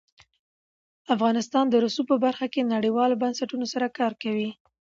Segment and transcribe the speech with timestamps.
[1.15, 4.49] افغانستان د رسوب په برخه کې نړیوالو بنسټونو سره کار کوي.